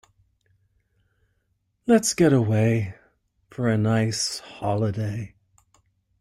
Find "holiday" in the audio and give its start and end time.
4.39-5.35